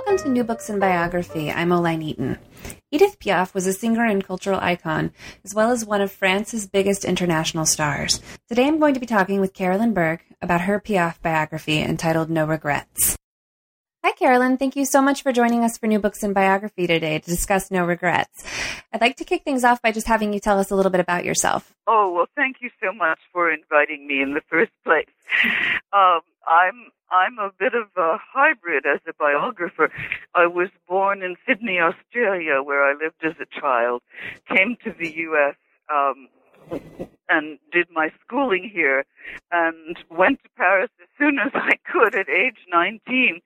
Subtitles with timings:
[0.00, 1.50] Welcome to New Books in Biography.
[1.50, 2.38] I'm Oline Eaton.
[2.90, 5.12] Edith Piaf was a singer and cultural icon,
[5.44, 8.18] as well as one of France's biggest international stars.
[8.48, 12.46] Today I'm going to be talking with Carolyn Burke about her Piaf biography entitled No
[12.46, 13.18] Regrets.
[14.02, 14.56] Hi, Carolyn.
[14.56, 17.70] Thank you so much for joining us for New Books in Biography today to discuss
[17.70, 18.42] No Regrets.
[18.94, 21.02] I'd like to kick things off by just having you tell us a little bit
[21.02, 21.74] about yourself.
[21.86, 25.06] Oh, well, thank you so much for inviting me in the first place.
[25.92, 29.90] Um, I'm I'm a bit of a hybrid as a biographer.
[30.34, 34.02] I was born in Sydney, Australia, where I lived as a child.
[34.48, 35.56] Came to the U.S.
[35.92, 36.28] Um,
[37.28, 39.04] and did my schooling here,
[39.50, 43.40] and went to Paris as soon as I could at age 19,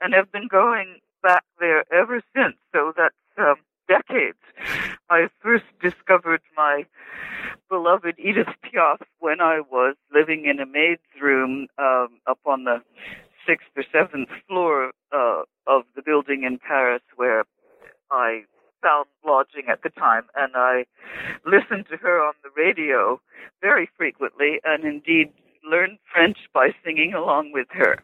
[0.00, 2.56] and have been going back there ever since.
[2.72, 3.56] So that's um,
[3.90, 4.38] decades.
[5.10, 6.86] I first discovered my
[7.68, 12.82] beloved Edith Piaf when I was living in a maid's room um, up on the
[13.46, 17.44] sixth or seventh floor uh, of the building in Paris where
[18.12, 18.42] I
[18.82, 20.84] found lodging at the time, and I
[21.44, 23.20] listened to her on the radio
[23.60, 25.32] very frequently, and indeed
[25.68, 28.02] learned French by singing along with her.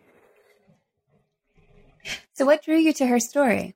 [2.34, 3.74] So, what drew you to her story?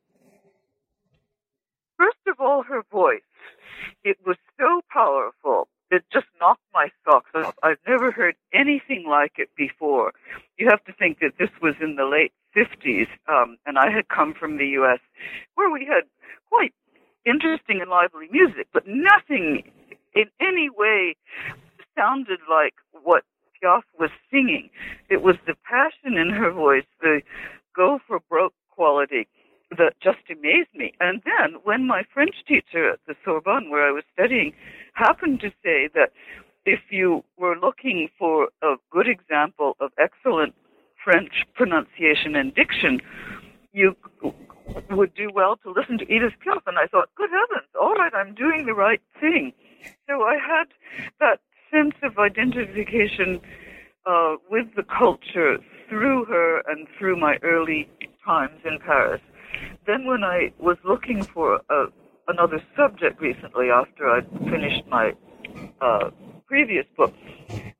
[2.00, 3.20] First of all, her voice.
[4.04, 5.68] It was so powerful.
[5.90, 7.54] It just knocked my socks off.
[7.62, 10.12] I've never heard anything like it before.
[10.56, 14.08] You have to think that this was in the late 50s, um, and I had
[14.08, 15.00] come from the U.S.,
[15.56, 16.04] where we had
[16.48, 16.72] quite
[17.26, 19.62] interesting and lively music, but nothing
[20.14, 21.16] in any way
[21.94, 23.24] sounded like what
[23.62, 24.70] Piaf was singing.
[25.10, 27.20] It was the passion in her voice, the
[27.76, 29.28] go for broke quality
[29.76, 30.92] that just amazed me.
[31.00, 34.52] And then when my French teacher at the Sorbonne, where I was studying,
[34.94, 36.12] happened to say that
[36.66, 40.54] if you were looking for a good example of excellent
[41.02, 43.00] French pronunciation and diction,
[43.72, 43.96] you
[44.90, 46.62] would do well to listen to Edith Piaf.
[46.66, 49.52] And I thought, good heavens, all right, I'm doing the right thing.
[50.08, 50.66] So I had
[51.20, 53.40] that sense of identification
[54.04, 55.58] uh, with the culture
[55.88, 57.88] through her and through my early
[58.24, 59.20] times in Paris.
[59.86, 61.86] Then, when I was looking for a,
[62.28, 65.12] another subject recently after I'd finished my
[65.80, 66.10] uh,
[66.46, 67.14] previous book,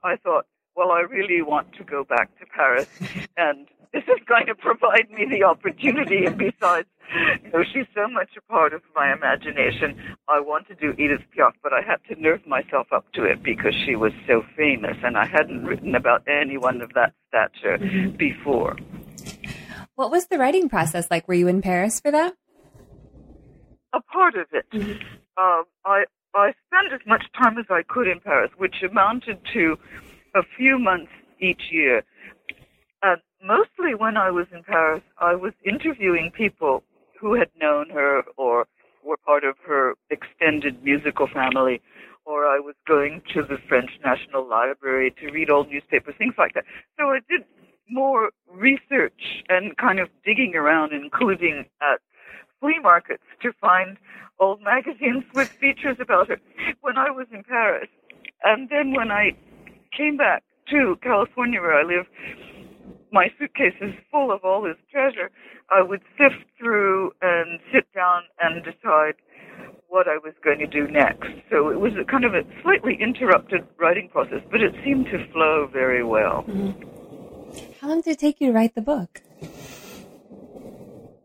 [0.03, 0.47] I thought,
[0.77, 2.89] well, I really want to go back to Paris,
[3.37, 6.25] and this is going to provide me the opportunity.
[6.25, 6.89] And besides,
[7.45, 10.01] you know, she's so much a part of my imagination.
[10.29, 13.43] I want to do Edith Piaf, but I had to nerve myself up to it
[13.43, 18.17] because she was so famous, and I hadn't written about anyone of that stature mm-hmm.
[18.17, 18.77] before.
[20.01, 21.29] What was the writing process like?
[21.29, 22.35] Were you in Paris for that?
[23.93, 24.65] A part of it.
[24.73, 24.93] Mm-hmm.
[25.37, 29.77] Uh, I I spent as much time as I could in Paris, which amounted to
[30.35, 32.03] a few months each year.
[33.03, 36.83] And mostly when I was in Paris, I was interviewing people
[37.21, 38.67] who had known her or
[39.05, 41.83] were part of her extended musical family,
[42.25, 46.55] or I was going to the French National Library to read old newspapers, things like
[46.55, 46.65] that.
[46.99, 47.45] So I did
[47.91, 52.01] more research and kind of digging around, including at
[52.61, 53.97] flea markets, to find
[54.39, 56.39] old magazines with features about her
[56.81, 57.89] when I was in Paris.
[58.43, 59.33] And then when I
[59.97, 62.07] came back to California, where I live,
[63.13, 65.31] my suitcase is full of all this treasure.
[65.71, 69.15] I would sift through and sit down and decide
[69.89, 71.29] what I was going to do next.
[71.51, 75.27] So it was a kind of a slightly interrupted writing process, but it seemed to
[75.33, 76.45] flow very well.
[76.49, 77.00] Mm-hmm.
[77.81, 79.23] How long did it take you to write the book?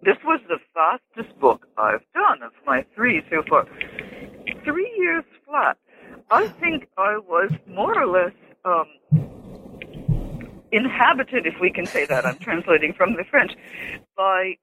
[0.06, 3.66] This was the fastest book I've done of my three so far.
[4.64, 5.78] Three years flat.
[6.30, 8.34] I think I was more or less
[8.66, 8.86] um,
[10.72, 12.26] inhabited, if we can say that.
[12.26, 13.52] I'm translating from the French,
[14.16, 14.58] by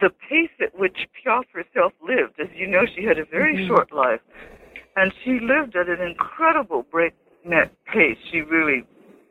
[0.00, 2.40] the pace at which Piaf herself lived.
[2.40, 3.68] As you know, she had a very mm-hmm.
[3.68, 4.20] short life,
[4.96, 8.18] and she lived at an incredible breakneck pace.
[8.30, 8.84] She really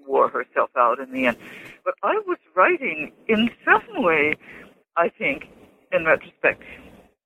[0.07, 1.37] wore herself out in the end.
[1.83, 4.35] But I was writing in some way,
[4.95, 5.45] I think,
[5.91, 6.63] in retrospect,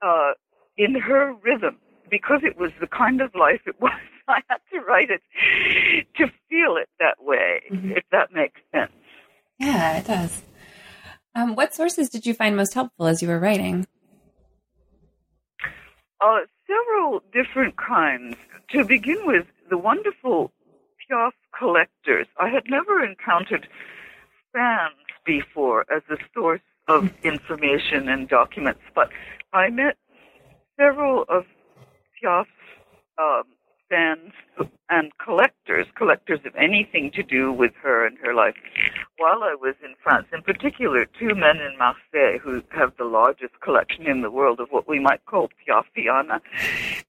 [0.02, 0.32] uh,
[0.78, 1.78] in her rhythm,
[2.10, 3.92] because it was the kind of life it was.
[4.28, 5.22] I had to write it
[6.18, 7.92] to feel it that way, mm-hmm.
[7.92, 8.92] if that makes sense.
[9.60, 10.44] Yeah, it does.
[11.36, 13.88] Um, what sources did you find most helpful as you were writing?
[16.20, 18.36] Uh, several different kinds.
[18.72, 20.52] To begin with, the wonderful
[21.02, 22.28] Piaf collectors.
[22.40, 23.68] I had never encountered
[24.54, 24.96] fans
[25.26, 29.10] before as a source of information and documents, but
[29.54, 29.98] I met
[30.78, 31.46] several of
[32.20, 32.50] Piaf's
[33.18, 33.44] um,
[33.90, 34.32] fans
[34.90, 38.56] and collectors, collectors of anything to do with her and her life,
[39.18, 40.28] while I was in France.
[40.34, 44.70] In particular, two men in Marseille who have the largest collection in the world of
[44.70, 46.40] what we might call Piafiana.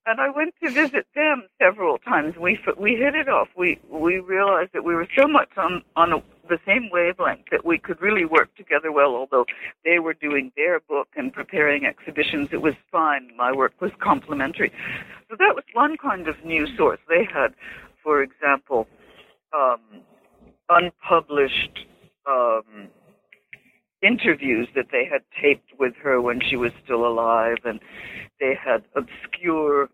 [0.05, 2.35] And I went to visit them several times.
[2.35, 3.47] We we hit it off.
[3.55, 7.63] We we realized that we were so much on on a, the same wavelength that
[7.63, 9.15] we could really work together well.
[9.15, 9.45] Although
[9.85, 13.29] they were doing their book and preparing exhibitions, it was fine.
[13.37, 14.73] My work was complementary.
[15.29, 16.99] So that was one kind of new source.
[17.07, 17.53] They had,
[18.03, 18.87] for example,
[19.53, 19.79] um,
[20.69, 21.85] unpublished
[22.27, 22.89] um,
[24.03, 27.79] interviews that they had taped with her when she was still alive, and
[28.39, 29.89] they had obscure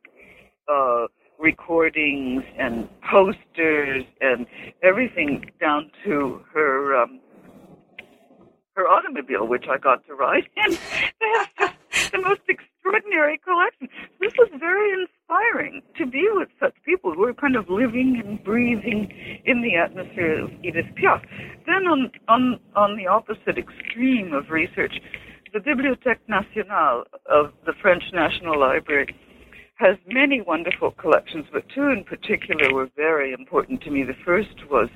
[0.72, 1.08] uh,
[1.40, 4.46] recordings and posters and
[4.84, 7.20] everything down to her um,
[8.76, 10.72] her automobile, which I got to ride in.
[11.20, 11.76] they have
[12.12, 12.42] the most
[12.80, 13.90] extraordinary collection.
[14.20, 18.44] This was very inspiring to be with such people who were kind of living and
[18.44, 19.12] breathing
[19.46, 21.22] in the atmosphere of Edith Piaf.
[21.66, 24.94] Then on on on the opposite extreme of research,
[25.54, 29.16] the Bibliothèque Nationale of the French National Library
[29.76, 34.04] has many wonderful collections, but two in particular were very important to me.
[34.04, 34.90] The first was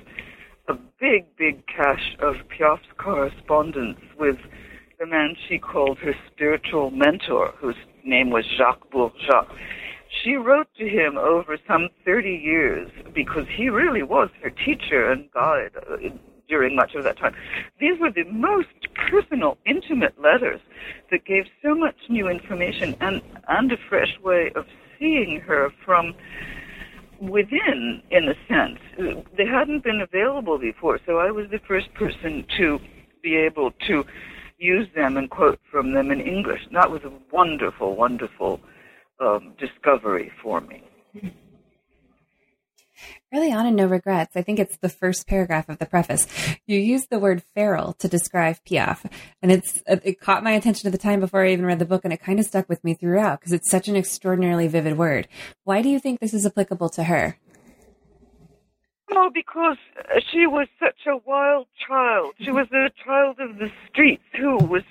[0.68, 4.36] a big, big cache of Piaf's correspondence with
[4.98, 9.46] the man she called her spiritual mentor, whose name was Jacques Bourgeat.
[10.22, 15.30] She wrote to him over some 30 years because he really was her teacher and
[15.32, 15.96] guide uh,
[16.48, 17.34] during much of that time.
[17.80, 18.68] These were the most
[19.10, 20.60] personal, intimate letters
[21.10, 24.66] that gave so much new information and, and a fresh way of
[24.98, 26.14] seeing her from
[27.20, 28.78] within, in a sense.
[29.36, 32.78] They hadn't been available before, so I was the first person to
[33.22, 34.04] be able to
[34.58, 36.60] use them and quote from them in English.
[36.72, 38.60] That was a wonderful, wonderful
[39.20, 40.82] um, discovery for me.
[43.32, 46.28] Early on in No Regrets, I think it's the first paragraph of the preface,
[46.66, 49.04] you use the word feral to describe Piaf.
[49.42, 52.04] And it's, it caught my attention at the time before I even read the book
[52.04, 55.26] and it kind of stuck with me throughout because it's such an extraordinarily vivid word.
[55.64, 57.36] Why do you think this is applicable to her?
[59.16, 59.76] Oh, because
[60.30, 62.34] she was such a wild child.
[62.40, 64.82] She was a child of the streets who was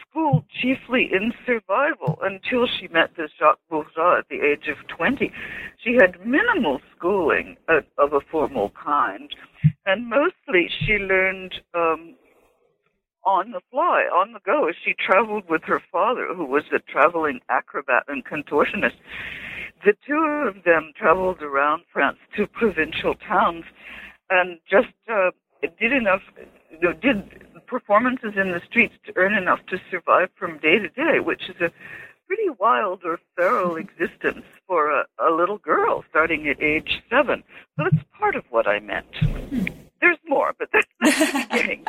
[0.00, 5.32] schooled chiefly in survival until she met this Jacques Bourgeat at the age of 20.
[5.82, 9.34] She had minimal schooling of a formal kind,
[9.84, 12.14] and mostly she learned um,
[13.26, 16.78] on the fly, on the go, as she traveled with her father, who was a
[16.78, 18.94] traveling acrobat and contortionist.
[19.84, 23.64] The two of them traveled around France to provincial towns
[24.30, 25.30] and just uh,
[25.78, 26.22] did enough,
[26.70, 30.88] you know, did performances in the streets to earn enough to survive from day to
[30.88, 31.70] day, which is a
[32.26, 37.42] pretty wild or feral existence for a, a little girl starting at age seven.
[37.76, 39.06] So that's part of what I meant.
[40.00, 41.84] There's more, but that's, the beginning.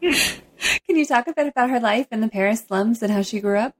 [0.86, 3.40] Can you talk a bit about her life in the Paris slums and how she
[3.40, 3.74] grew up?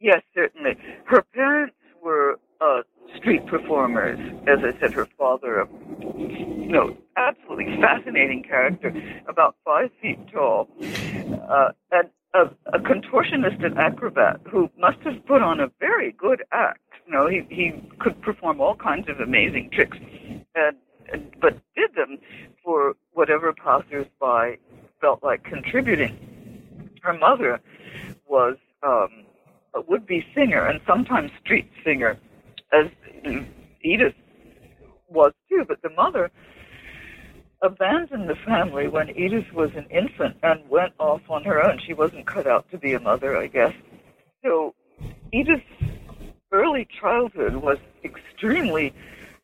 [0.00, 0.76] Yes, certainly.
[1.04, 1.74] Her parents
[2.08, 2.80] were uh,
[3.18, 4.18] street performers.
[4.46, 5.68] As I said, her father, a
[6.18, 8.90] you know, absolutely fascinating character,
[9.28, 15.42] about five feet tall, uh, and a, a contortionist and acrobat who must have put
[15.42, 16.80] on a very good act.
[17.06, 17.66] You know, he he
[17.98, 19.98] could perform all kinds of amazing tricks,
[20.54, 20.76] and,
[21.12, 22.16] and but did them
[22.64, 24.56] for whatever passersby
[25.02, 26.14] felt like contributing.
[27.02, 27.60] Her mother
[28.26, 29.24] was um,
[29.74, 32.16] a would-be singer and sometimes street singer,
[32.72, 32.86] as
[33.82, 34.14] Edith
[35.08, 35.64] was too.
[35.66, 36.30] But the mother
[37.62, 41.78] abandoned the family when Edith was an infant and went off on her own.
[41.78, 43.74] She wasn't cut out to be a mother, I guess.
[44.44, 44.74] So
[45.32, 45.64] Edith's
[46.52, 48.94] early childhood was extremely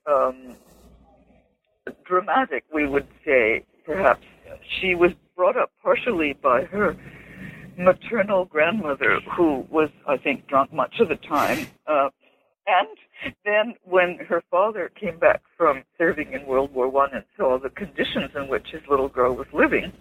[0.07, 0.57] um,
[2.05, 4.25] dramatic, we would say, perhaps.
[4.81, 6.97] She was brought up partially by her
[7.79, 11.67] maternal grandmother, who was, I think, drunk much of the time.
[11.87, 12.11] Uh,
[12.67, 12.89] and
[13.45, 17.71] then when her father came back from serving in World War One and saw the
[17.71, 19.93] conditions in which his little girl was living,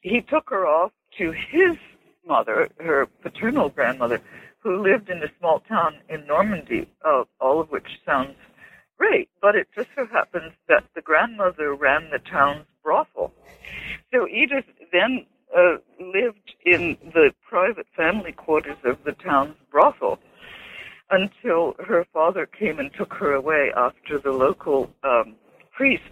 [0.00, 1.76] he took her off to his
[2.26, 4.20] mother, her paternal grandmother,
[4.58, 8.36] who lived in a small town in Normandy, uh, all of which sounds
[8.96, 13.32] great, but it just so happens that the grandmother ran the town's brothel.
[14.12, 20.18] So Edith then uh, lived in the private family quarters of the town's brothel
[21.10, 25.34] until her father came and took her away after the local um,
[25.70, 26.02] priest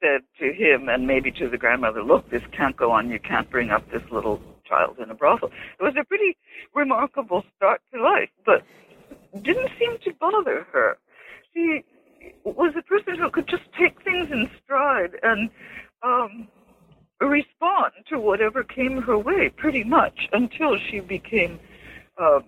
[0.00, 3.10] said to him and maybe to the grandmother, look, this can't go on.
[3.10, 5.50] You can't bring up this little child in a brothel.
[5.78, 6.36] It was a pretty
[6.74, 8.62] remarkable start to life, but
[9.42, 10.98] didn't seem to bother her.
[11.52, 11.84] She
[12.44, 15.50] was a person who could just take things in stride and
[16.02, 16.48] um,
[17.26, 21.58] respond to whatever came her way, pretty much, until she became
[22.18, 22.44] um,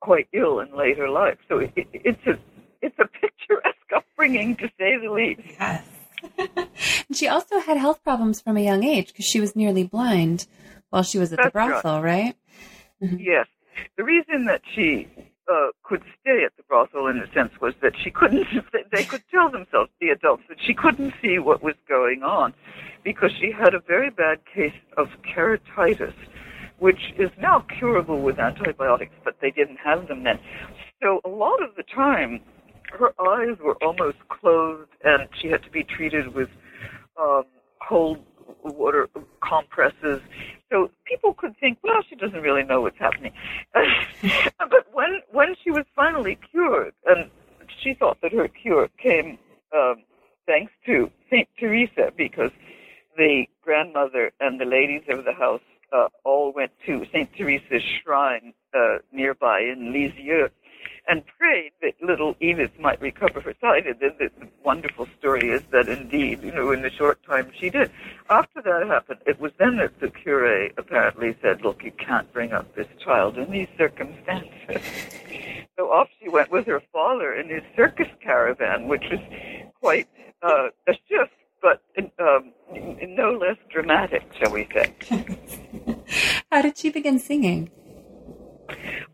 [0.00, 1.38] quite ill in later life.
[1.48, 2.38] So it, it, it's a
[2.82, 5.40] it's a picturesque upbringing, to say the least.
[5.58, 5.84] Yes.
[7.08, 10.46] and she also had health problems from a young age because she was nearly blind
[10.90, 12.36] while she was at That's the brothel, right?
[13.00, 13.18] right?
[13.18, 13.46] Yes.
[13.96, 15.08] The reason that she
[15.50, 18.46] uh, could stay at the brothel, in a sense, was that she couldn't.
[18.92, 22.54] They could tell themselves, the adults, that she couldn't see what was going on
[23.04, 26.14] because she had a very bad case of keratitis,
[26.78, 30.38] which is now curable with antibiotics, but they didn't have them then.
[31.02, 32.40] So a lot of the time,
[32.98, 36.48] her eyes were almost closed, and she had to be treated with
[37.20, 37.44] um,
[37.88, 38.18] cold
[38.64, 39.08] water
[39.40, 40.20] compresses.
[40.70, 43.32] So people could think, well, she doesn't really know what's happening.
[43.74, 47.30] but when when she was finally cured, and
[47.82, 49.38] she thought that her cure came
[49.74, 49.96] um,
[50.46, 52.50] thanks to Saint Teresa, because
[53.16, 55.60] the grandmother and the ladies of the house
[55.92, 60.48] uh, all went to Saint Teresa's shrine uh, nearby in Lisieux
[61.10, 63.84] and prayed that little Edith might recover her sight.
[63.84, 67.50] And then the, the wonderful story is that indeed, you know, in the short time
[67.58, 67.90] she did.
[68.30, 72.52] After that happened, it was then that the cure apparently said, look, you can't bring
[72.52, 74.80] up this child in these circumstances.
[75.76, 79.20] so off she went with her father in his circus caravan, which was
[79.80, 80.08] quite
[80.42, 81.82] uh, a shift, but
[82.20, 84.94] um, no less dramatic, shall we say.
[86.52, 87.68] How did she begin singing?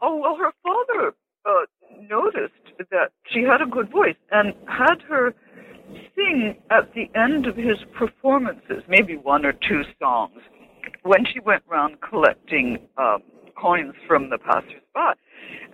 [0.03, 1.15] Oh, well, her father
[1.47, 1.67] uh,
[2.09, 2.53] noticed
[2.91, 5.35] that she had a good voice and had her
[6.15, 10.41] sing at the end of his performances, maybe one or two songs,
[11.03, 13.23] when she went round collecting um,
[13.57, 15.15] coins from the passers-by.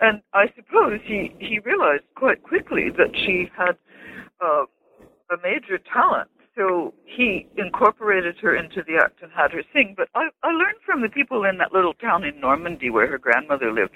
[0.01, 3.77] And I suppose he, he realized quite quickly that she had
[4.41, 4.65] uh,
[5.31, 9.95] a major talent so he incorporated her into the act and had her sing.
[9.97, 13.19] But I, I learned from the people in that little town in Normandy where her
[13.19, 13.93] grandmother lived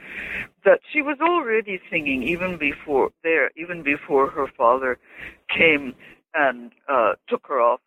[0.64, 4.98] that she was already singing even before there, even before her father
[5.54, 5.94] came
[6.34, 7.80] and uh, took her off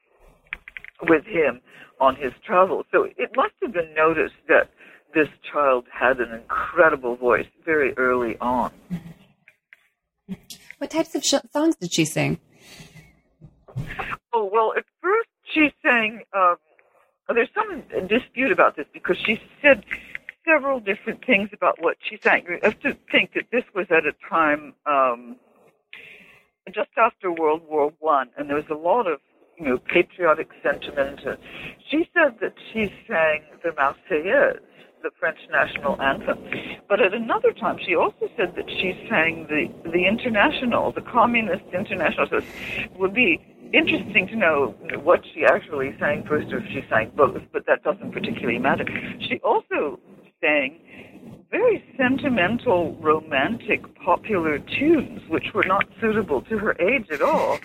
[1.03, 1.61] with him
[1.99, 2.85] on his travels.
[2.91, 4.69] So it must have been noticed that
[5.13, 8.71] this child had an incredible voice very early on.
[10.77, 12.39] What types of sh- songs did she sing?
[14.33, 16.55] Oh, well, at first she's saying um,
[17.33, 19.83] there's some dispute about this because she said
[20.45, 22.45] several different things about what she sang.
[22.47, 25.35] I have to think that this was at a time um,
[26.73, 29.19] just after World War One, and there was a lot of
[29.57, 31.21] you know patriotic sentiment.
[31.89, 34.59] She said that she sang the Marseillaise,
[35.03, 36.37] the French national anthem.
[36.87, 41.63] But at another time, she also said that she sang the the International, the Communist
[41.73, 42.27] International.
[42.29, 43.39] So it would be
[43.73, 47.41] interesting to know what she actually sang first, or if she sang both.
[47.51, 48.85] But that doesn't particularly matter.
[49.27, 49.99] She also
[50.41, 50.79] sang
[51.51, 57.59] very sentimental, romantic, popular tunes, which were not suitable to her age at all.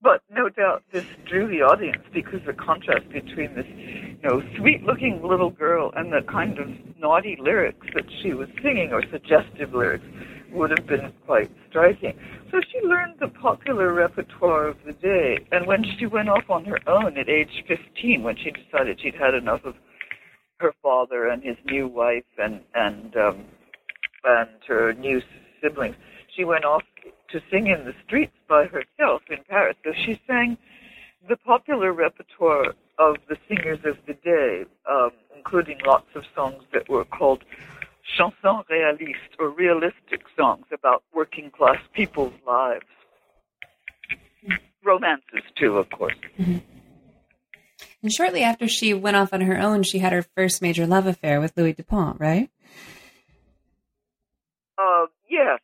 [0.00, 5.22] But no doubt this drew the audience because the contrast between this, you know, sweet-looking
[5.22, 10.06] little girl and the kind of naughty lyrics that she was singing or suggestive lyrics
[10.52, 12.18] would have been quite striking.
[12.50, 16.64] So she learned the popular repertoire of the day, and when she went off on
[16.66, 19.74] her own at age 15, when she decided she'd had enough of
[20.60, 23.44] her father and his new wife and and um,
[24.24, 25.20] and her new
[25.60, 25.96] siblings,
[26.34, 26.82] she went off
[27.30, 29.76] to sing in the streets by herself in Paris.
[29.84, 30.58] So she sang
[31.28, 36.88] the popular repertoire of the singers of the day, um, including lots of songs that
[36.88, 37.44] were called
[38.18, 42.84] chansons réalistes or realistic songs about working class people's lives.
[44.84, 46.16] Romances too, of course.
[46.38, 46.58] Mm-hmm.
[48.02, 51.06] And shortly after she went off on her own, she had her first major love
[51.06, 52.50] affair with Louis Dupont, right?
[54.76, 55.60] Uh, yes.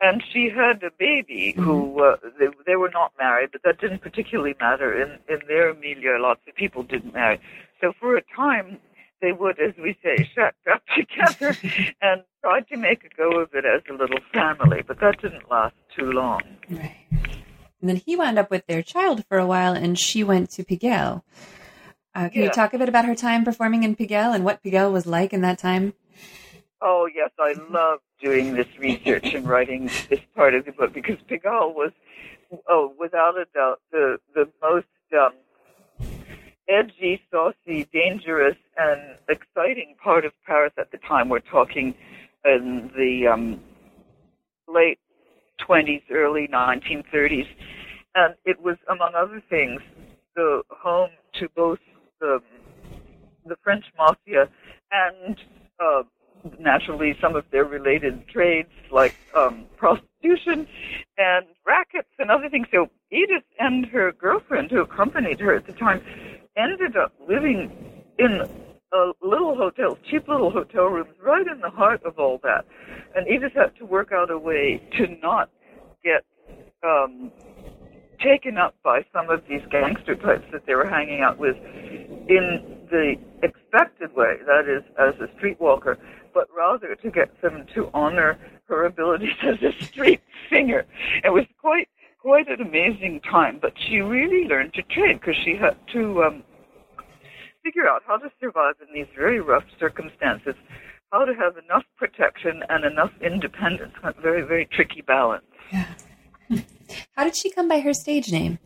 [0.00, 4.00] And she had a baby who uh, they, they were not married, but that didn't
[4.00, 5.00] particularly matter.
[5.00, 7.40] In in their milieu, lots of people didn't marry.
[7.80, 8.78] So for a time,
[9.24, 11.56] they would, as we say, shack up together
[12.02, 14.82] and tried to make a go of it as a little family.
[14.86, 16.42] But that didn't last too long.
[16.70, 17.06] Right.
[17.80, 20.64] And then he wound up with their child for a while, and she went to
[20.64, 21.22] Pigalle.
[22.14, 22.44] Uh, can Yeah.
[22.44, 25.32] you talk a bit about her time performing in Pigalle and what Pigalle was like
[25.32, 25.94] in that time?
[26.82, 31.16] Oh yes, I love doing this research and writing this part of the book because
[31.30, 31.92] Pigalle was,
[32.68, 35.32] oh, without a doubt, the the most um,
[36.68, 41.28] edgy, saucy, dangerous, and exciting part of Paris at the time.
[41.28, 41.94] We're talking
[42.44, 43.60] in the um,
[44.68, 44.98] late
[45.68, 47.46] 20s, early 1930s,
[48.14, 49.80] and it was, among other things,
[50.34, 51.78] the home to both
[52.20, 52.40] the
[53.46, 54.48] the French mafia
[54.90, 55.36] and
[55.78, 56.02] uh,
[56.58, 60.66] naturally some of their related trades like um, prostitution
[61.18, 62.66] and rackets and other things.
[62.72, 66.02] So Edith and her girlfriend, who accompanied her at the time,
[66.56, 67.70] ended up living
[68.18, 68.40] in
[68.92, 72.64] a little hotel, cheap little hotel rooms, right in the heart of all that.
[73.14, 75.50] And Edith had to work out a way to not
[76.04, 76.24] get
[76.82, 77.32] um,
[78.22, 82.86] taken up by some of these gangster types that they were hanging out with in
[82.90, 85.96] the expected way, that is, as a streetwalker,
[86.32, 90.20] but rather to get them to honor her abilities as a street
[90.50, 90.84] singer.
[91.22, 91.88] It was quite
[92.24, 96.42] quite an amazing time, but she really learned to trade because she had to um,
[97.62, 100.54] figure out how to survive in these very rough circumstances,
[101.12, 103.92] how to have enough protection and enough independence.
[104.02, 105.44] A very, very tricky balance.
[105.70, 105.94] Yeah.
[107.16, 108.58] How did she come by her stage name?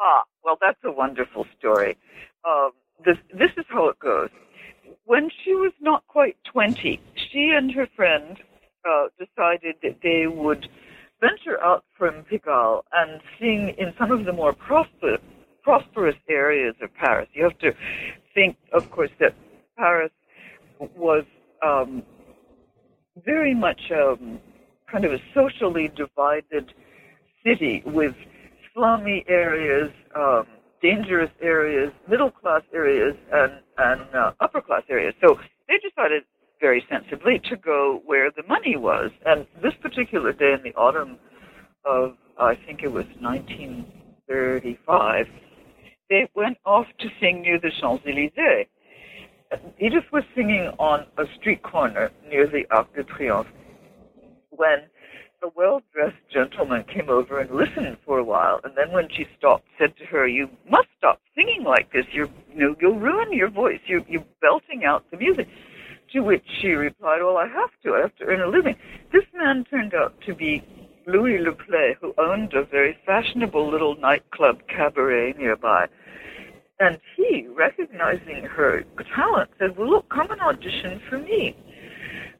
[0.00, 1.96] Ah, well, that's a wonderful story.
[2.48, 2.70] Um,
[3.04, 4.30] this, this is how it goes.
[5.04, 8.38] When she was not quite 20, she and her friend
[8.84, 10.68] uh, decided that they would
[11.22, 15.18] venture out from Pigalle and seeing in some of the more prosper,
[15.62, 17.28] prosperous areas of Paris.
[17.32, 17.72] You have to
[18.34, 19.34] think, of course, that
[19.78, 20.10] Paris
[20.96, 21.24] was
[21.64, 22.02] um,
[23.24, 24.40] very much um,
[24.90, 26.74] kind of a socially divided
[27.46, 28.14] city with
[28.74, 30.46] slummy areas, um,
[30.82, 35.14] dangerous areas, middle class areas, and, and uh, upper class areas.
[35.20, 35.38] So
[35.68, 36.24] they decided
[36.60, 38.02] very sensibly to go
[38.52, 39.10] money was.
[39.24, 41.16] And this particular day in the autumn
[41.84, 45.26] of, I think it was 1935,
[46.10, 48.66] they went off to sing near the Champs Elysees.
[49.78, 53.48] Edith was singing on a street corner near the Arc de Triomphe
[54.50, 54.80] when
[55.42, 59.66] a well-dressed gentleman came over and listened for a while, and then when she stopped,
[59.78, 62.06] said to her, "You must stop singing like this.
[62.12, 63.80] You're, you know, you'll ruin your voice.
[63.86, 65.48] You're, you're belting out the music."
[66.12, 67.94] To which she replied, "Well, I have to.
[67.94, 68.76] I have to earn a living."
[69.12, 70.62] This man turned out to be
[71.06, 75.88] Louis Leplée, who owned a very fashionable little nightclub cabaret nearby.
[76.78, 81.56] And he, recognizing her talent, said, Well, look, come and audition for me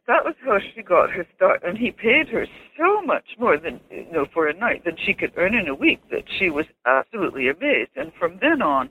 [0.07, 1.63] that was how she got her start.
[1.65, 5.15] And he paid her so much more than, you know, for a night than she
[5.15, 7.91] could earn in a week that she was absolutely amazed.
[7.97, 8.91] And from then on,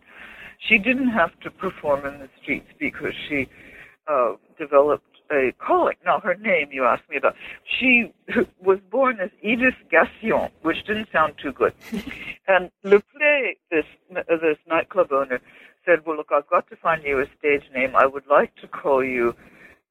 [0.57, 3.49] she didn't have to perform in the streets because she
[4.07, 5.95] uh, developed a calling.
[6.05, 7.35] Now, her name you asked me about.
[7.79, 8.13] She
[8.61, 11.73] was born as Edith Gassion, which didn't sound too good.
[12.47, 15.39] and Leplée, this, this nightclub owner,
[15.85, 17.95] said, well, look, I've got to find you a stage name.
[17.95, 19.33] I would like to call you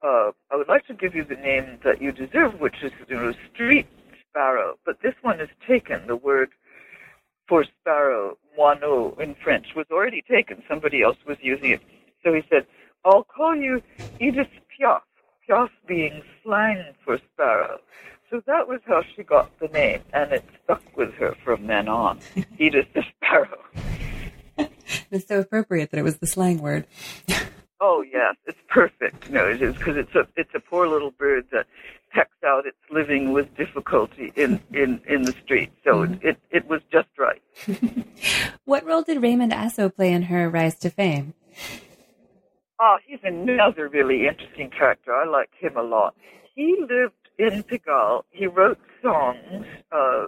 [0.03, 3.15] uh, I would like to give you the name that you deserve, which is you
[3.15, 3.87] know, street
[4.29, 4.77] sparrow.
[4.85, 6.07] But this one is taken.
[6.07, 6.49] The word
[7.47, 10.63] for sparrow, moineau in French, was already taken.
[10.67, 11.81] Somebody else was using it.
[12.23, 12.65] So he said,
[13.03, 13.81] I'll call you
[14.19, 15.01] Edith Piaf,
[15.47, 17.79] Piaf being slang for sparrow.
[18.29, 21.89] So that was how she got the name, and it stuck with her from then
[21.89, 22.19] on.
[22.59, 23.59] Edith the Sparrow.
[25.11, 26.87] it's so appropriate that it was the slang word.
[27.83, 29.31] Oh yes, it's perfect.
[29.31, 31.65] No, it is because it's a it's a poor little bird that
[32.11, 35.71] pecks out its living with difficulty in in in the street.
[35.83, 36.13] So mm-hmm.
[36.13, 37.41] it, it it was just right.
[38.65, 41.33] what role did Raymond Asso play in her rise to fame?
[42.83, 45.13] Oh, he's another really interesting character.
[45.13, 46.15] I like him a lot.
[46.55, 48.23] He lived in Pigalle.
[48.31, 49.67] He wrote songs.
[49.91, 50.25] Uh,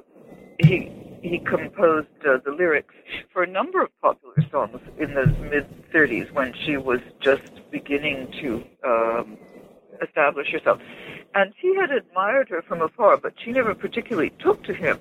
[0.59, 0.91] he
[1.23, 2.93] he composed uh, the lyrics
[3.31, 8.31] for a number of popular songs in the mid 30s when she was just beginning
[8.39, 9.37] to um,
[10.03, 10.79] establish herself.
[11.33, 14.99] And he had admired her from afar, but she never particularly took to him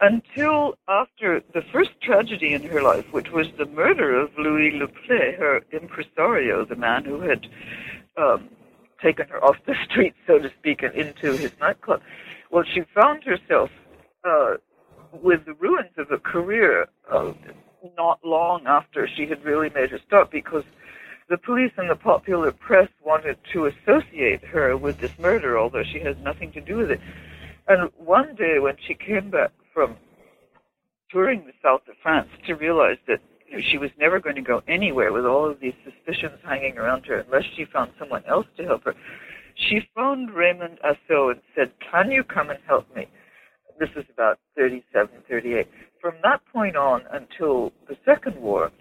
[0.00, 5.38] until after the first tragedy in her life, which was the murder of Louis Leplée,
[5.38, 7.46] her impresario, the man who had
[8.16, 8.48] um,
[9.02, 12.00] taken her off the street, so to speak, and into his nightclub.
[12.50, 13.70] Well, she found herself
[14.24, 14.54] uh,
[15.12, 17.32] with the ruins of a career uh,
[17.96, 20.64] not long after she had really made her start because
[21.28, 25.98] the police and the popular press wanted to associate her with this murder, although she
[26.00, 27.00] has nothing to do with it.
[27.68, 29.94] And one day when she came back from
[31.10, 34.40] touring the south of France to realize that you know, she was never going to
[34.40, 38.46] go anywhere with all of these suspicions hanging around her unless she found someone else
[38.56, 38.94] to help her,
[39.54, 43.06] she phoned Raymond Asso and said, Can you come and help me?
[43.78, 45.66] This was about 37, 38.
[46.00, 48.72] From that point on until the Second War,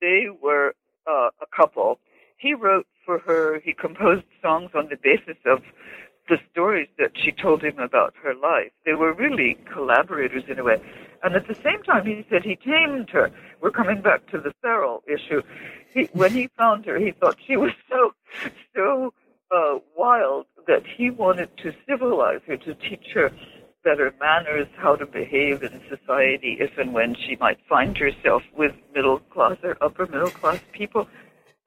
[0.00, 0.74] they were
[1.06, 2.00] uh, a couple.
[2.36, 5.60] He wrote for her, he composed songs on the basis of
[6.28, 8.72] the stories that she told him about her life.
[8.84, 10.80] They were really collaborators in a way.
[11.22, 13.30] And at the same time, he said he tamed her.
[13.60, 15.42] We're coming back to the feral issue.
[15.92, 18.12] He, when he found her, he thought she was so,
[18.74, 19.14] so
[19.50, 23.30] uh, wild that he wanted to civilize her, to teach her
[23.84, 28.72] better manners, how to behave in society if and when she might find herself with
[28.94, 31.06] middle class or upper middle class people,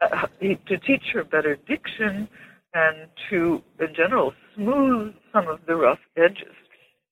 [0.02, 2.28] uh, to teach her better diction
[2.74, 6.56] and to, in general, smooth some of the rough edges,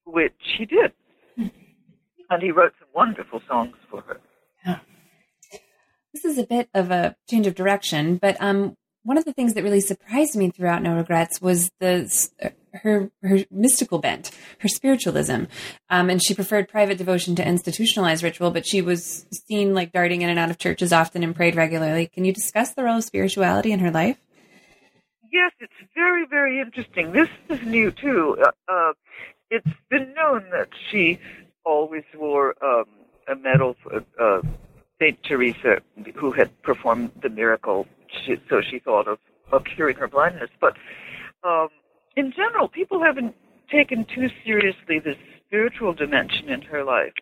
[0.06, 0.92] which he did.
[2.30, 4.20] And he wrote some wonderful songs for her.
[4.66, 4.80] Yeah.
[6.14, 8.76] This is a bit of a change of direction, but um,
[9.08, 12.12] one of the things that really surprised me throughout No Regrets was the
[12.74, 15.44] her her mystical bent, her spiritualism,
[15.90, 18.52] um, and she preferred private devotion to institutionalized ritual.
[18.52, 22.08] But she was seen like darting in and out of churches often and prayed regularly.
[22.08, 24.18] Can you discuss the role of spirituality in her life?
[25.32, 27.12] Yes, it's very very interesting.
[27.12, 28.38] This is new too.
[28.42, 28.94] Uh, uh,
[29.50, 31.20] it's been known that she
[31.66, 32.86] always wore um,
[33.28, 34.42] a medal for uh,
[35.00, 35.80] Saint Teresa,
[36.16, 37.88] who had performed the miracle.
[38.26, 39.20] She, so she thought of,
[39.52, 40.76] of curing her blindness, but.
[41.44, 41.70] Um,
[42.18, 43.36] in general, people haven't
[43.72, 47.14] taken too seriously this spiritual dimension in her life.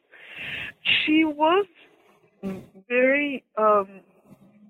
[0.81, 1.65] She was
[2.87, 3.87] very um,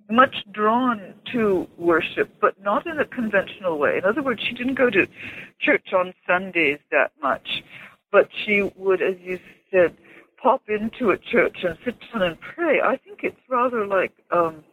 [0.10, 3.98] much drawn to worship, but not in a conventional way.
[3.98, 5.08] In other words, she didn't go to
[5.60, 7.64] church on Sundays that much,
[8.12, 9.40] but she would, as you
[9.72, 9.96] said,
[10.42, 12.80] pop into a church and sit down and pray.
[12.82, 14.64] I think it's rather like um,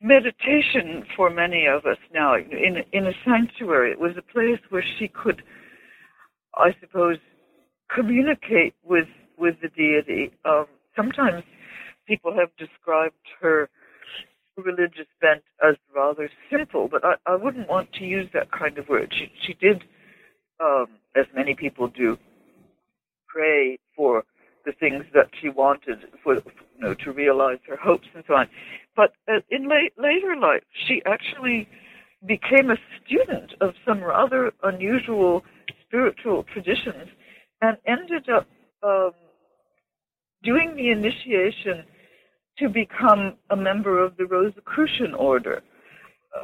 [0.00, 3.92] meditation for many of us now in in a sanctuary.
[3.92, 5.42] It was a place where she could,
[6.56, 7.18] I suppose,
[7.94, 10.32] communicate with with the deity.
[10.44, 11.42] Um, sometimes
[12.06, 13.68] people have described her
[14.60, 18.88] religious bent as rather simple, but I, I wouldn't want to use that kind of
[18.88, 19.12] word.
[19.16, 19.84] She she did,
[20.60, 22.18] um, as many people do,
[23.28, 24.24] pray for
[24.64, 26.42] the things that she wanted for you
[26.78, 28.48] know to realize her hopes and so on.
[28.96, 31.68] But uh, in late, later life, she actually
[32.26, 35.42] became a student of some rather unusual
[35.86, 37.08] spiritual traditions
[37.62, 38.46] and ended up
[38.82, 39.12] um,
[40.42, 41.84] doing the initiation
[42.60, 45.62] to become a member of the Rosicrucian order,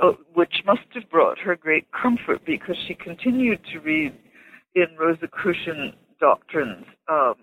[0.02, 4.12] uh, which must have brought her great comfort because she continued to read
[4.74, 7.34] in Rosicrucian doctrines um,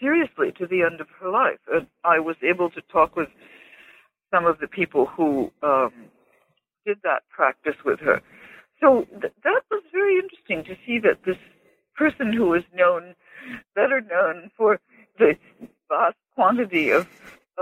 [0.00, 1.58] seriously to the end of her life.
[1.72, 3.28] And I was able to talk with
[4.32, 5.92] some of the people who um,
[6.86, 8.20] did that practice with her.
[8.80, 11.36] So th- that was very interesting to see that this
[11.96, 13.14] person who was known,
[13.74, 14.80] better known for
[15.18, 15.36] the
[15.88, 17.06] vast quantity of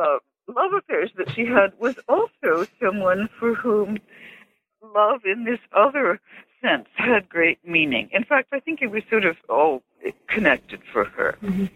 [0.00, 3.98] uh, love affairs that she had, was also someone for whom
[4.94, 6.20] love in this other
[6.62, 8.08] sense had great meaning.
[8.12, 9.82] In fact, I think it was sort of all
[10.28, 11.36] connected for her.
[11.42, 11.66] Mm-hmm.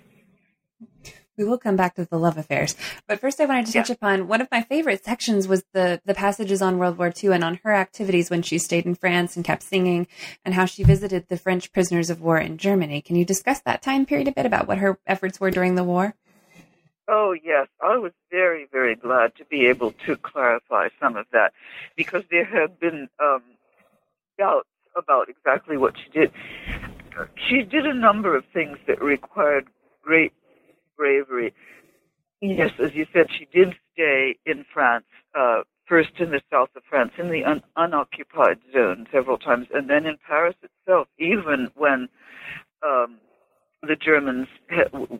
[1.37, 2.76] We will come back to the love affairs.
[3.09, 3.94] But first, I wanted to touch yeah.
[3.94, 7.42] upon one of my favorite sections was the, the passages on World War II and
[7.42, 10.06] on her activities when she stayed in France and kept singing
[10.44, 13.00] and how she visited the French prisoners of war in Germany.
[13.00, 15.85] Can you discuss that time period a bit about what her efforts were during the
[15.85, 16.14] war?
[17.12, 17.66] Oh, yes.
[17.82, 21.52] I was very, very glad to be able to clarify some of that
[21.96, 23.42] because there have been um,
[24.38, 26.30] doubts about exactly what she did.
[27.48, 29.66] She did a number of things that required
[30.04, 30.32] great
[30.96, 31.52] bravery.
[32.40, 36.82] Yes, as you said, she did stay in France, uh, first in the south of
[36.88, 42.08] France, in the un- unoccupied zone several times, and then in Paris itself, even when
[42.86, 43.18] um,
[43.82, 44.46] the Germans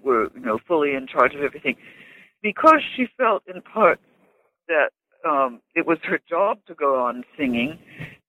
[0.03, 1.77] were, you know, fully in charge of everything,
[2.43, 4.01] because she felt in part
[4.69, 4.91] that
[5.29, 7.79] um, it was her job to go on singing,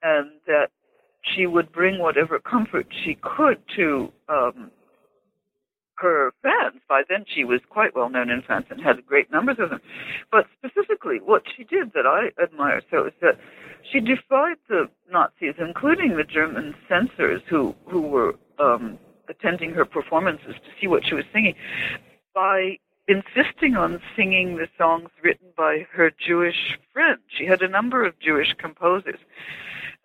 [0.04, 0.68] and that
[1.36, 4.72] she would bring whatever comfort she could to um,
[5.96, 6.82] her fans.
[6.90, 9.82] By then, she was quite well known in France and had great numbers of them.
[10.32, 13.38] But specifically, what she did that I admire so is that
[13.92, 18.98] she defied the Nazis, including the German censors who who were um,
[19.30, 21.56] attending her performances to see what she was singing,
[22.34, 27.22] by insisting on singing the songs written by her Jewish friends.
[27.28, 29.20] She had a number of Jewish composers.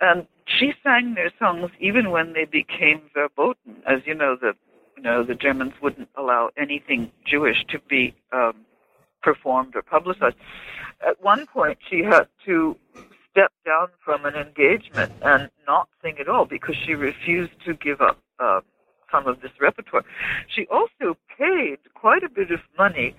[0.01, 3.77] And she sang their songs even when they became verboten.
[3.87, 4.55] As you know, the
[4.97, 8.65] you know, the Germans wouldn't allow anything Jewish to be um,
[9.23, 10.37] performed or publicized.
[11.07, 12.77] At one point, she had to
[13.31, 18.01] step down from an engagement and not sing at all because she refused to give
[18.01, 18.61] up uh,
[19.11, 20.05] some of this repertoire.
[20.55, 23.15] She also paid quite a bit of money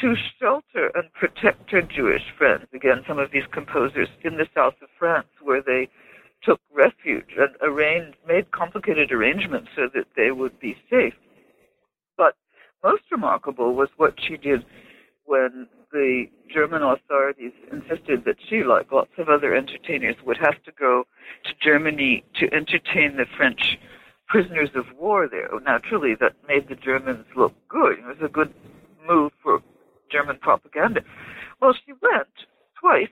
[0.00, 2.66] to shelter and protect her Jewish friends.
[2.74, 5.88] Again, some of these composers in the south of France where they
[6.42, 11.14] took refuge and arranged, made complicated arrangements so that they would be safe.
[12.16, 12.34] But
[12.82, 14.64] most remarkable was what she did
[15.24, 20.72] when the German authorities insisted that she, like lots of other entertainers, would have to
[20.78, 21.04] go
[21.44, 23.78] to Germany to entertain the French
[24.30, 25.52] prisoners of war there.
[25.52, 27.98] Oh, Naturally, that made the Germans look good.
[27.98, 28.54] It was a good
[29.06, 29.60] move for
[30.10, 31.00] German propaganda.
[31.60, 32.28] Well, she went
[32.80, 33.10] twice,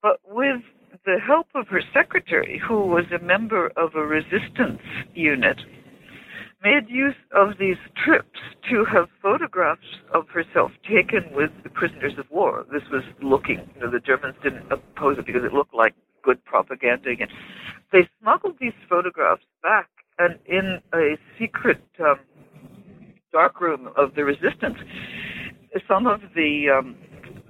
[0.00, 0.62] but with
[1.04, 4.80] the help of her secretary, who was a member of a resistance
[5.12, 5.58] unit,
[6.62, 8.38] made use of these trips
[8.70, 12.64] to have photographs of herself taken with the prisoners of war.
[12.72, 16.44] This was looking, you know, the Germans didn't oppose it because it looked like good
[16.44, 17.28] propaganda again.
[17.92, 19.88] They smuggled these photographs back
[20.20, 22.20] and in a secret um,
[23.32, 24.76] dark room of the resistance,
[25.88, 26.96] some of the um,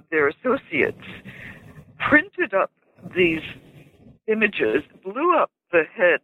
[0.09, 1.03] their associates
[2.09, 2.71] printed up
[3.15, 3.41] these
[4.27, 6.21] images, blew up the head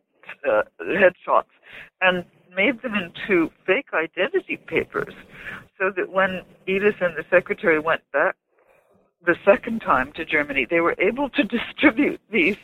[0.49, 1.53] uh, headshots,
[2.01, 2.23] and
[2.55, 5.13] made them into fake identity papers,
[5.77, 8.35] so that when Edith and the secretary went back
[9.25, 12.57] the second time to Germany, they were able to distribute these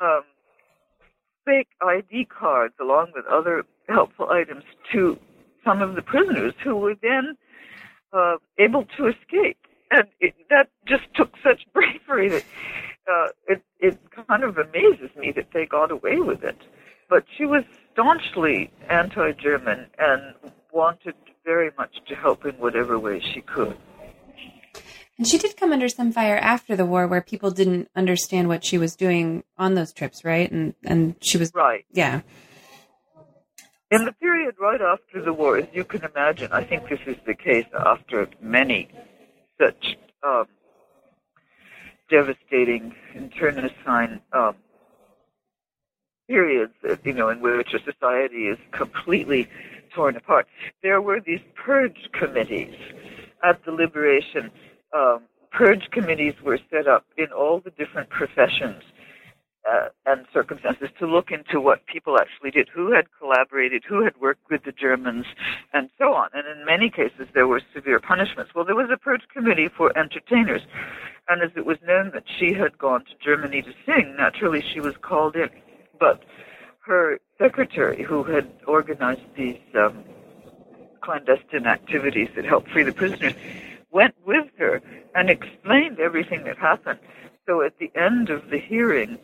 [0.00, 0.22] um,
[1.46, 5.18] fake ID cards along with other helpful items to
[5.64, 7.36] some of the prisoners who were then
[8.12, 9.58] uh, able to escape.
[9.90, 12.44] And it, that just took such bravery that
[13.10, 16.60] uh, it, it kind of amazes me that they got away with it.
[17.08, 20.34] But she was staunchly anti German and
[20.72, 23.76] wanted very much to help in whatever way she could.
[25.18, 28.64] And she did come under some fire after the war where people didn't understand what
[28.64, 30.50] she was doing on those trips, right?
[30.50, 31.84] And and she was Right.
[31.92, 32.20] Yeah.
[33.90, 37.16] In the period right after the war, as you can imagine, I think this is
[37.24, 38.88] the case after many
[39.60, 40.46] such um,
[42.10, 44.56] devastating internecine um,
[46.28, 46.74] periods,
[47.04, 49.48] you know, in which a society is completely
[49.94, 50.46] torn apart.
[50.82, 52.74] There were these purge committees
[53.44, 54.50] at the liberation.
[54.96, 58.82] Um, purge committees were set up in all the different professions
[59.70, 64.16] uh, and circumstances to look into what people actually did, who had collaborated, who had
[64.20, 65.26] worked with the Germans,
[65.72, 66.28] and so on.
[66.32, 68.54] And in many cases, there were severe punishments.
[68.54, 70.62] Well, there was a purge committee for entertainers,
[71.28, 74.80] and as it was known that she had gone to Germany to sing, naturally she
[74.80, 75.50] was called in.
[75.98, 76.22] But
[76.86, 80.04] her secretary, who had organized these um,
[81.00, 83.34] clandestine activities that helped free the prisoners,
[83.90, 84.80] went with her
[85.14, 86.98] and explained everything that happened.
[87.46, 89.18] So at the end of the hearing,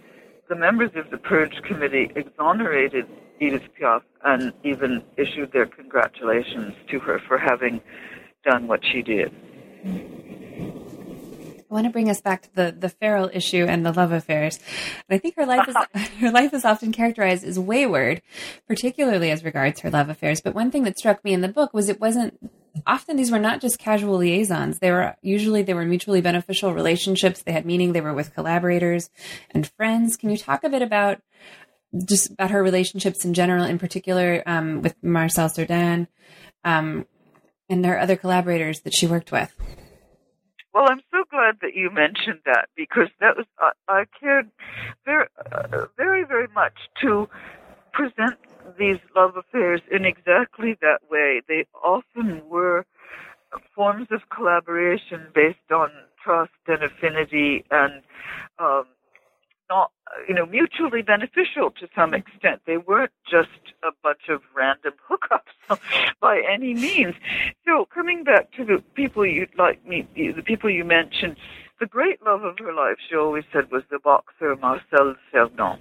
[0.48, 3.06] the members of the Purge Committee exonerated
[3.40, 7.80] Edith Piaf and even issued their congratulations to her for having
[8.44, 9.32] done what she did.
[9.84, 14.58] I want to bring us back to the the feral issue and the love affairs.
[15.08, 15.76] And I think her life is
[16.20, 18.20] her life is often characterized as wayward,
[18.68, 20.42] particularly as regards her love affairs.
[20.42, 22.38] But one thing that struck me in the book was it wasn't
[22.86, 24.78] often these were not just casual liaisons.
[24.78, 27.42] They were usually they were mutually beneficial relationships.
[27.42, 27.92] They had meaning.
[27.92, 29.10] They were with collaborators
[29.50, 30.16] and friends.
[30.16, 31.20] Can you talk a bit about
[32.06, 36.08] just about her relationships in general, in particular um, with Marcel Cerdan
[36.64, 37.06] um,
[37.68, 39.54] and her other collaborators that she worked with?
[40.72, 44.50] Well, I'm so glad that you mentioned that because that was I, I cared
[45.04, 47.28] very, uh, very, very much to
[47.92, 48.38] present
[48.78, 51.42] these love affairs in exactly that way.
[51.46, 52.86] They often were
[53.74, 55.90] forms of collaboration based on
[56.22, 58.02] trust and affinity and
[58.58, 58.84] um,
[59.68, 59.90] not,
[60.28, 62.62] you know, mutually beneficial to some extent.
[62.66, 65.78] They weren't just a bunch of random hookups
[66.20, 67.14] by any means.
[67.66, 71.36] So coming back to the people you'd like me, the people you mentioned,
[71.80, 75.78] the great love of her life, she always said, was the boxer Marcel Cerdan.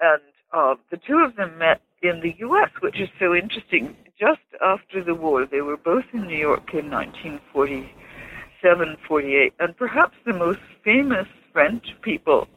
[0.00, 3.96] And uh, the two of them met in the U.S., which is so interesting.
[4.18, 10.16] Just after the war, they were both in New York in 1947, 48, and perhaps
[10.26, 12.48] the most famous French people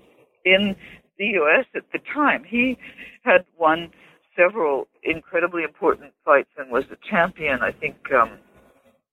[0.45, 0.75] in
[1.17, 1.65] the U.S.
[1.75, 2.43] at the time.
[2.43, 2.77] He
[3.23, 3.91] had won
[4.35, 8.37] several incredibly important fights and was a champion, I think, um,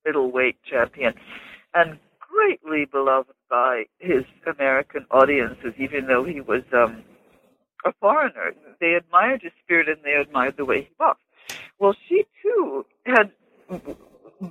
[0.04, 1.14] middleweight champion,
[1.74, 7.02] and greatly beloved by his American audiences, even though he was um,
[7.84, 8.52] a foreigner.
[8.80, 11.22] They admired his spirit and they admired the way he boxed.
[11.78, 13.30] Well, she too had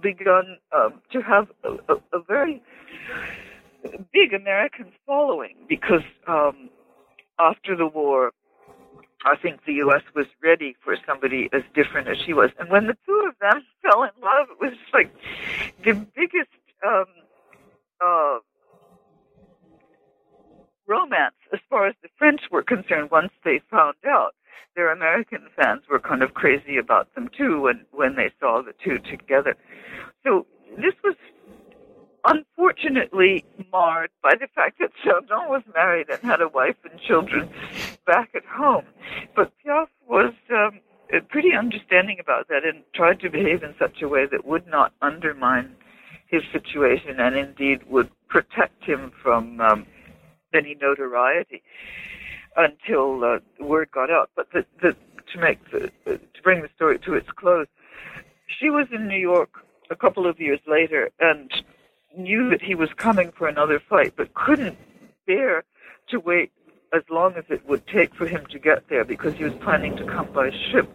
[0.02, 2.62] begun um, to have a, a, a very
[4.14, 6.70] big American following because um,
[7.40, 8.32] after the war,
[9.26, 10.04] I think the U.S.
[10.16, 12.52] was ready for somebody as different as she was.
[12.60, 15.14] And when the two of them fell in love, it was like
[15.84, 16.50] the biggest
[16.86, 17.06] um,
[18.04, 18.38] uh,
[20.88, 24.34] romance as far as the French were concerned once they found out.
[24.76, 28.74] Their American fans were kind of crazy about them too when, when they saw the
[28.84, 29.56] two together.
[30.24, 30.46] So
[30.78, 31.16] this was
[32.26, 37.50] unfortunately marred by the fact that Cerdan was married and had a wife and children
[38.06, 38.86] back at home.
[39.36, 40.80] But Piaf was um,
[41.30, 44.94] pretty understanding about that and tried to behave in such a way that would not
[45.02, 45.76] undermine
[46.28, 49.86] his situation and indeed would protect him from um,
[50.58, 51.64] any notoriety
[52.56, 54.32] until uh, word got out.
[54.36, 54.96] But the, the,
[55.34, 57.68] to make the, to bring the story to its close,
[58.48, 59.50] she was in New York
[59.90, 61.52] a couple of years later and
[62.18, 64.78] knew that he was coming for another fight, but couldn't
[65.26, 65.64] bear
[66.10, 66.52] to wait
[66.94, 69.96] as long as it would take for him to get there because he was planning
[69.98, 70.90] to come by ship.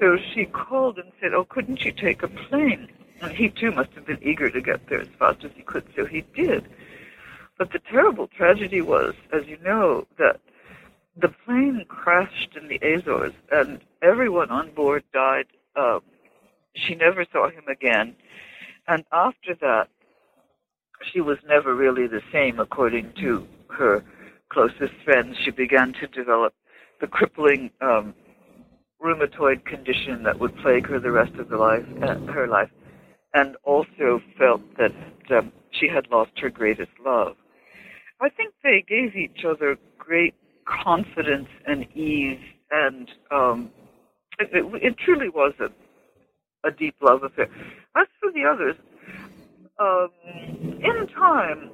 [0.00, 2.88] So she called and said, Oh, couldn't you take a plane?
[3.20, 5.84] And he too must have been eager to get there as fast as he could,
[5.94, 6.66] so he did.
[7.62, 10.40] But the terrible tragedy was, as you know, that
[11.16, 15.46] the plane crashed in the Azores and everyone on board died.
[15.76, 16.00] Um,
[16.74, 18.16] she never saw him again.
[18.88, 19.86] And after that,
[21.12, 24.02] she was never really the same, according to her
[24.48, 25.36] closest friends.
[25.44, 26.54] She began to develop
[27.00, 28.12] the crippling um,
[29.00, 32.70] rheumatoid condition that would plague her the rest of the life, uh, her life,
[33.34, 34.92] and also felt that
[35.30, 37.36] um, she had lost her greatest love.
[38.22, 42.38] I think they gave each other great confidence and ease,
[42.70, 43.72] and um,
[44.38, 47.48] it, it, it truly was a, a deep love affair.
[47.96, 48.76] As for the others,
[49.80, 50.10] um,
[50.62, 51.70] in time,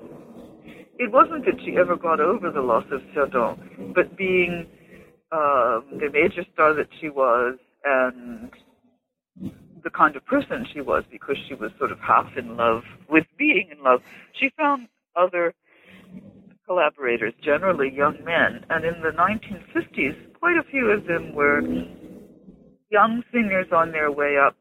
[0.99, 4.67] it wasn't that she ever got over the loss of Cerdan, but being
[5.31, 8.51] um, the major star that she was and
[9.85, 13.27] the kind of person she was because she was sort of half in love with
[13.39, 14.01] being in love,
[14.33, 15.55] she found other
[16.69, 21.63] collaborators, generally young men, and in the 1950s, quite a few of them were
[22.91, 24.55] young singers on their way up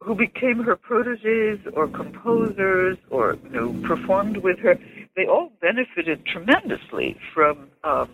[0.00, 4.78] who became her proteges or composers or you know performed with her.
[5.16, 8.10] They all benefited tremendously from um,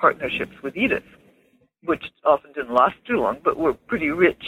[0.00, 1.02] partnerships with Edith,
[1.84, 4.44] which often didn't last too long, but were pretty rich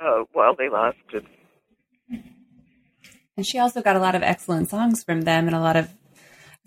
[0.00, 1.26] uh, while they lasted.
[3.36, 5.90] And she also got a lot of excellent songs from them, and a lot of.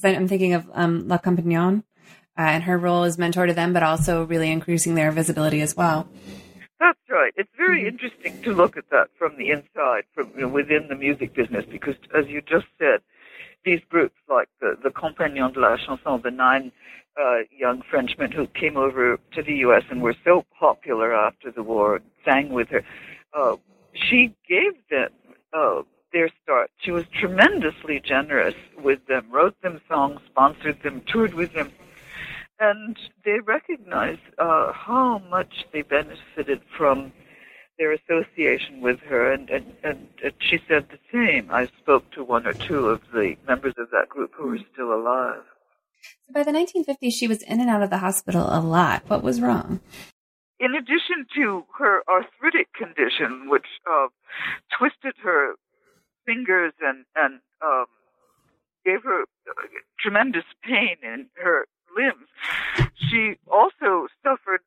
[0.04, 1.84] I'm thinking of um, La Compagnon
[2.38, 5.76] uh, and her role as mentor to them, but also really increasing their visibility as
[5.76, 6.08] well.
[6.80, 7.34] That's right.
[7.36, 7.88] It's very mm-hmm.
[7.88, 11.66] interesting to look at that from the inside, from you know, within the music business,
[11.70, 13.02] because as you just said,
[13.66, 16.72] these groups like the, the Compagnons de la Chanson, the nine
[17.20, 19.84] uh, young Frenchmen who came over to the U.S.
[19.90, 22.84] and were so popular after the war, sang with her.
[23.34, 23.56] Uh,
[23.94, 25.10] she gave them
[25.54, 25.82] uh,
[26.14, 26.72] their start.
[26.80, 31.72] She was tremendously generous with them, wrote them songs, sponsored them, toured with them
[32.60, 37.12] and they recognized uh, how much they benefited from
[37.78, 41.52] their association with her, and, and, and, and she said the same.
[41.52, 44.94] I spoke to one or two of the members of that group who were still
[44.94, 45.44] alive.
[46.26, 49.04] So by the 1950s, she was in and out of the hospital a lot.
[49.08, 49.80] What was wrong?
[50.60, 54.08] In addition to her arthritic condition, which uh,
[54.76, 55.54] twisted her
[56.28, 57.86] fingers and and um,
[58.86, 59.24] gave her
[60.00, 61.66] tremendous pain in her
[61.98, 62.30] limbs.
[63.10, 64.62] She also suffered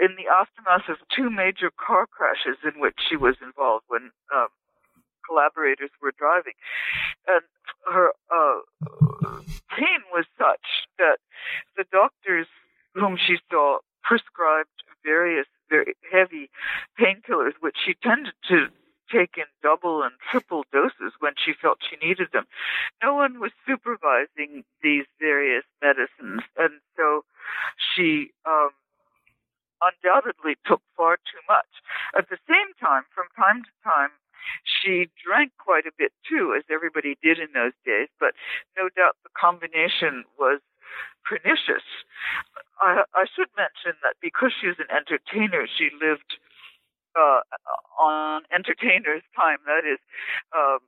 [0.00, 4.48] in the aftermath of two major car crashes in which she was involved when um,
[5.26, 6.54] collaborators were driving.
[7.26, 7.42] And
[7.92, 8.60] her uh,
[9.76, 11.18] pain was such that
[11.76, 12.46] the doctors
[12.94, 14.70] whom she saw prescribed
[15.04, 16.48] various very heavy
[16.98, 18.68] painkillers, which she tended to
[19.10, 22.46] take in double and triple doses when she felt she needed them.
[23.02, 27.24] No one was supervising these various medicines, and so
[27.94, 28.70] she um,
[29.82, 31.68] undoubtedly took far too much.
[32.16, 34.10] At the same time, from time to time,
[34.64, 38.32] she drank quite a bit too, as everybody did in those days, but
[38.76, 40.60] no doubt the combination was
[41.24, 41.84] pernicious.
[42.80, 46.38] I, I should mention that because she was an entertainer, she lived
[47.16, 47.40] uh,
[48.00, 49.58] on entertainers' time.
[49.66, 49.98] That is,
[50.56, 50.78] um,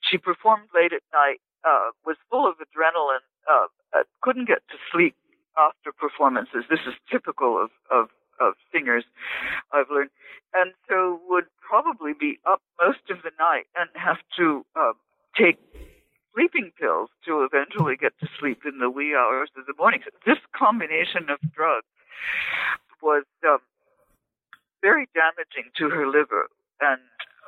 [0.00, 4.76] she performed late at night, uh, was full of adrenaline, uh, uh, couldn't get to
[4.90, 5.14] sleep
[5.56, 6.64] after performances.
[6.70, 8.08] This is typical of, of,
[8.40, 9.04] of singers,
[9.72, 10.10] I've learned.
[10.54, 14.92] And so would probably be up most of the night and have to uh,
[15.36, 15.58] take
[16.34, 20.00] sleeping pills to eventually get to sleep in the wee hours of the morning.
[20.26, 21.86] This combination of drugs
[24.92, 26.48] very damaging to her liver,
[26.80, 27.00] and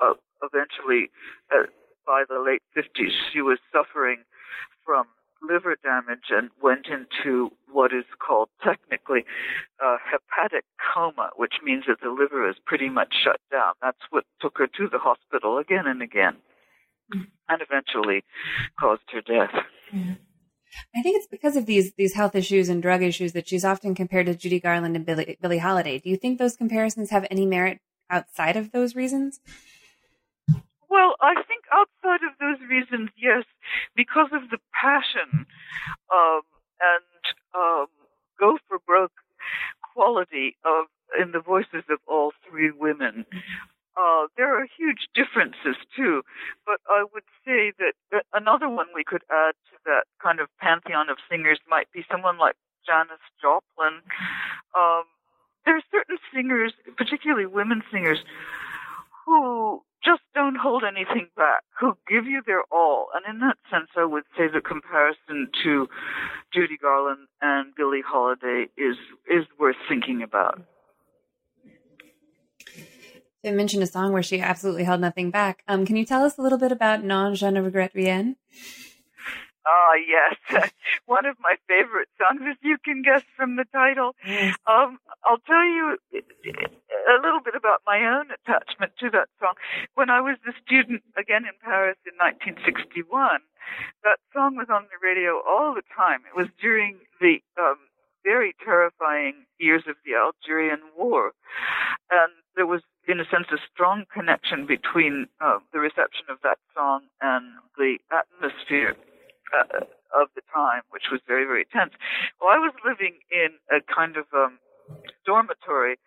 [0.02, 1.10] uh, eventually,
[1.52, 1.66] uh,
[2.06, 4.24] by the late 50s, she was suffering
[4.84, 5.06] from
[5.46, 9.24] liver damage and went into what is called technically
[9.84, 10.64] uh, hepatic
[10.94, 13.74] coma, which means that the liver is pretty much shut down.
[13.82, 16.36] That's what took her to the hospital again and again,
[17.14, 17.24] mm-hmm.
[17.48, 18.24] and eventually
[18.80, 19.52] caused her death.
[19.92, 20.14] Yeah.
[20.94, 23.94] I think it's because of these these health issues and drug issues that she's often
[23.94, 25.98] compared to Judy Garland and Billie, Billie Holiday.
[25.98, 29.40] Do you think those comparisons have any merit outside of those reasons?
[30.88, 33.44] Well, I think outside of those reasons, yes,
[33.96, 35.46] because of the passion
[36.14, 36.42] um,
[36.80, 37.86] and um,
[38.38, 39.12] go for broke
[39.92, 40.86] quality of
[41.20, 43.26] in the voices of all three women.
[43.96, 46.22] Uh, there are huge differences too,
[46.66, 51.08] but I would say that another one we could add to that kind of pantheon
[51.08, 54.02] of singers might be someone like Janis Joplin.
[54.76, 55.04] Um,
[55.64, 58.18] there are certain singers, particularly women singers,
[59.24, 63.08] who just don't hold anything back, who give you their all.
[63.14, 65.88] And in that sense, I would say the comparison to
[66.52, 70.60] Judy Garland and Billie Holiday is is worth thinking about.
[73.44, 75.62] You mentioned a song where she absolutely held nothing back.
[75.68, 78.36] Um, can you tell us a little bit about Non, je ne regrette rien?
[79.66, 80.72] Ah, yes.
[81.06, 84.16] One of my favorite songs, as you can guess from the title.
[84.66, 84.96] Um,
[85.28, 89.54] I'll tell you a little bit about my own attachment to that song.
[89.94, 93.40] When I was a student again in Paris in 1961,
[94.04, 96.20] that song was on the radio all the time.
[96.24, 97.76] It was during the um,
[98.24, 101.32] very terrifying years of the Algerian War.
[102.10, 106.58] And there was, in a sense, a strong connection between uh, the reception of that
[106.74, 107.44] song and
[107.76, 108.96] the atmosphere
[109.52, 109.84] uh,
[110.14, 111.92] of the time, which was very, very tense.
[112.40, 114.58] Well, I was living in a kind of um,
[115.26, 115.98] dormitory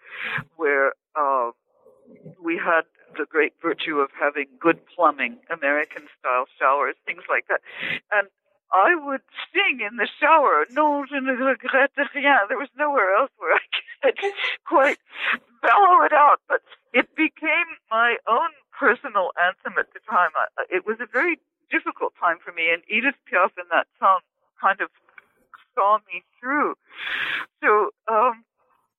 [0.56, 1.52] where uh,
[2.44, 2.84] we had
[3.18, 7.62] the great virtue of having good plumbing, American style showers, things like that.
[8.12, 8.28] And
[8.72, 9.22] I would
[9.54, 12.48] sing in the shower, non, je ne regrette rien.
[12.50, 13.56] There was nowhere else where
[14.04, 14.34] I could
[14.68, 15.00] quite
[15.62, 16.62] bellow it out, but
[16.98, 20.34] it became my own personal anthem at the time.
[20.74, 21.38] It was a very
[21.70, 24.26] difficult time for me, and Edith Piaf in that song
[24.60, 24.90] kind of
[25.76, 26.74] saw me through.
[27.62, 28.42] So um,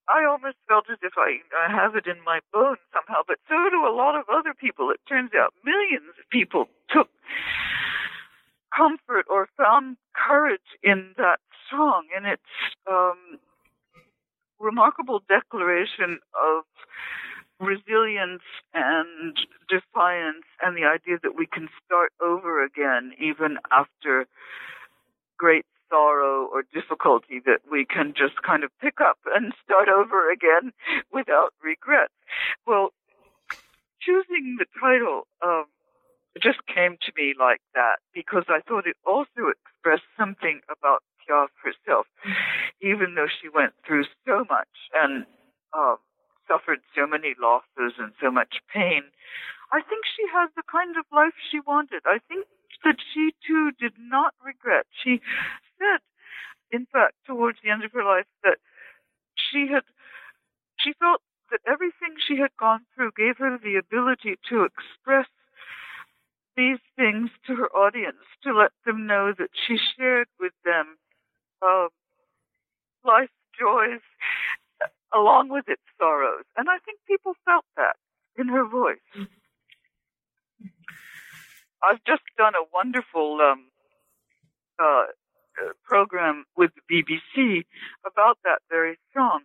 [0.06, 3.56] I almost felt as if I, I have it in my bones somehow, but so
[3.68, 4.90] do a lot of other people.
[4.90, 7.10] It turns out millions of people took
[8.70, 12.54] comfort or found courage in that song, and it's
[12.86, 13.42] um,
[14.60, 16.62] remarkable declaration of
[17.60, 18.42] resilience
[18.74, 19.36] and
[19.68, 24.26] defiance and the idea that we can start over again even after
[25.38, 30.30] great sorrow or difficulty that we can just kind of pick up and start over
[30.30, 30.72] again
[31.12, 32.10] without regret.
[32.66, 32.90] Well,
[34.00, 35.64] choosing the title um,
[36.40, 41.48] just came to me like that because I thought it also expressed something about Piaf
[41.62, 42.06] herself,
[42.80, 45.26] even though she went through so much and
[45.76, 45.96] um,
[46.48, 49.04] suffered so many losses and so much pain.
[49.70, 52.02] I think she has the kind of life she wanted.
[52.06, 52.46] I think
[52.84, 54.86] that she too did not regret.
[55.04, 55.20] She
[55.78, 56.00] said,
[56.70, 58.58] in fact, towards the end of her life, that
[59.36, 59.84] she had,
[60.80, 61.20] she felt
[61.50, 65.26] that everything she had gone through gave her the ability to express
[66.56, 70.98] these things to her audience, to let them know that she shared with them
[71.62, 71.88] uh,
[73.04, 74.00] life's joys
[75.14, 76.44] along with its sorrows.
[76.56, 77.96] And I think people felt that
[78.36, 78.98] in her voice.
[81.82, 83.64] I've just done a wonderful um,
[84.78, 85.04] uh,
[85.84, 87.64] program with the BBC
[88.06, 89.42] about that very song.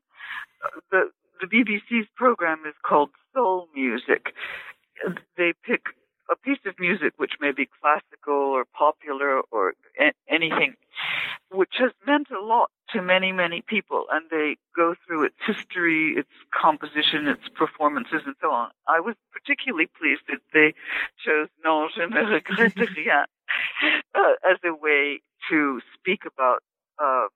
[0.63, 1.01] Uh, the
[1.41, 4.33] the BBC's program is called Soul Music.
[5.35, 5.81] They pick
[6.31, 10.75] a piece of music which may be classical or popular or a- anything,
[11.51, 16.13] which has meant a lot to many, many people, and they go through its history,
[16.17, 18.69] its composition, its performances, and so on.
[18.87, 20.73] I was particularly pleased that they
[21.25, 23.25] chose Non, je ne regrette rien
[24.15, 26.59] uh, as a way to speak about
[27.03, 27.27] uh,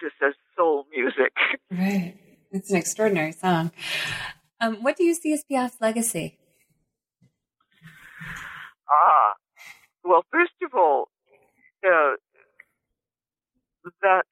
[0.00, 1.32] this as soul music.
[1.70, 2.16] Right.
[2.50, 3.72] It's an extraordinary song.
[4.60, 6.38] Um, what do you see as Piaf's legacy?
[8.90, 9.32] Ah,
[10.04, 11.08] well, first of all,
[11.86, 12.16] uh,
[14.02, 14.24] that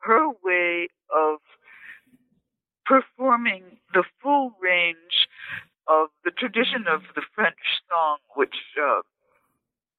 [0.00, 1.38] her way of
[2.84, 5.28] performing the full range
[5.86, 9.00] of the tradition of the French song, which uh,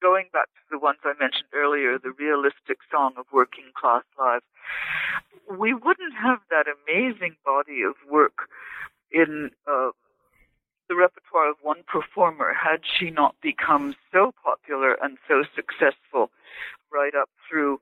[0.02, 4.46] going back to the ones I mentioned earlier, the realistic song of working class lives,
[5.50, 8.50] we wouldn't have that amazing body of work
[9.12, 9.92] in uh,
[10.90, 16.30] the repertoire of one performer had she not become so popular and so successful
[16.92, 17.80] right up through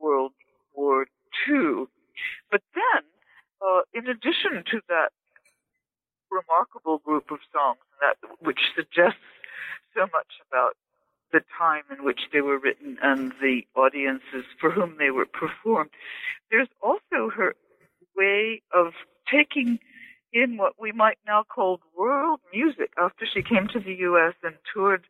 [0.00, 0.32] World
[0.74, 1.06] War
[1.48, 1.86] II.
[2.50, 3.02] But then,
[3.60, 5.10] uh, in addition to that
[6.30, 9.20] remarkable group of songs, that which suggests
[9.94, 10.76] so much about
[11.32, 15.90] the time in which they were written and the audiences for whom they were performed.
[16.50, 17.54] There's also her
[18.16, 18.92] way of
[19.30, 19.78] taking
[20.32, 24.34] in what we might now call world music after she came to the U.S.
[24.42, 25.04] and toured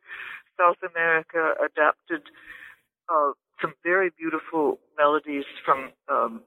[0.59, 2.23] South America, adapted
[3.09, 6.43] uh, some very beautiful melodies from um,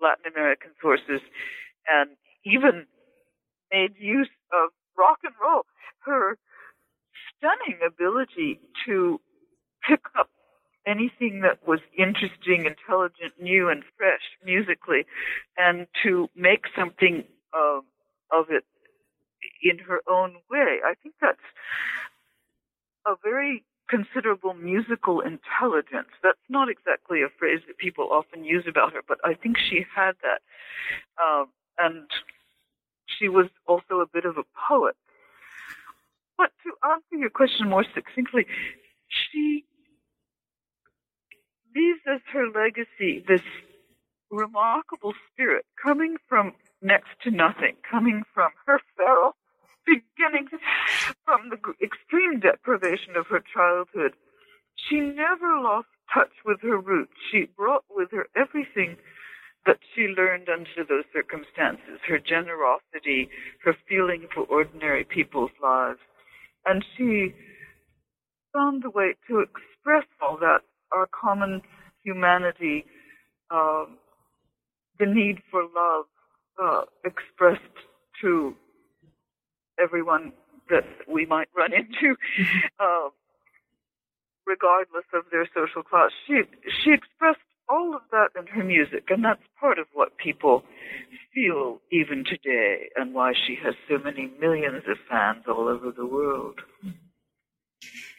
[0.00, 1.20] Latin American sources,
[1.90, 2.10] and
[2.44, 2.86] even
[3.72, 5.62] made use of rock and roll.
[6.00, 6.36] Her
[7.36, 9.20] stunning ability to
[9.88, 10.28] pick up
[10.86, 15.06] anything that was interesting, intelligent, new, and fresh musically,
[15.56, 17.24] and to make something
[17.54, 17.80] uh,
[18.32, 18.64] of it
[19.62, 20.78] in her own way.
[20.84, 21.38] I think that's
[23.06, 26.08] a very considerable musical intelligence.
[26.22, 29.84] That's not exactly a phrase that people often use about her, but I think she
[29.94, 30.40] had that.
[31.22, 32.08] Um, and
[33.06, 34.96] she was also a bit of a poet.
[36.38, 38.46] But to answer your question more succinctly,
[39.08, 39.64] she
[41.76, 43.42] leaves as her legacy this
[44.30, 49.36] remarkable spirit coming from next to nothing, coming from her feral
[49.86, 50.50] beginnings,
[51.24, 54.12] from the extreme deprivation of her childhood.
[54.88, 57.12] She never lost touch with her roots.
[57.30, 58.96] She brought with her everything
[59.66, 63.28] that she learned under those circumstances her generosity,
[63.64, 66.00] her feeling for ordinary people's lives.
[66.66, 67.34] And she
[68.52, 70.60] found a way to express all that,
[70.92, 71.62] our common
[72.04, 72.84] humanity,
[73.50, 73.84] uh,
[74.98, 76.06] the need for love
[76.62, 77.62] uh, expressed
[78.20, 78.54] to
[79.78, 80.32] everyone
[80.70, 82.16] that we might run into,
[82.80, 83.08] uh,
[84.46, 86.10] regardless of their social class.
[86.26, 86.42] She
[86.82, 90.62] she expressed all of that in her music, and that's part of what people
[91.34, 96.06] feel even today, and why she has so many millions of fans all over the
[96.06, 96.60] world.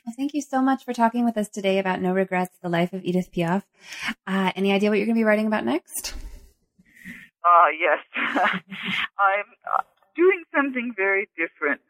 [0.06, 2.92] Well, thank you so much for talking with us today about No Regrets, the life
[2.92, 3.64] of Edith Piaf.
[4.28, 6.14] Uh, any idea what you're going to be writing about next?
[7.46, 8.00] Ah, uh, yes.
[9.18, 9.46] I'm
[9.78, 9.84] uh,
[10.16, 11.82] doing something very different.